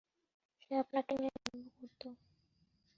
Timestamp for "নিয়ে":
1.15-1.33